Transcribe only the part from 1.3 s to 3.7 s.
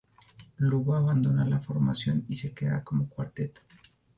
la formación y se quedan como cuarteto.